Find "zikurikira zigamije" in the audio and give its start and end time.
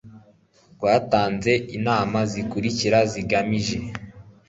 2.31-3.77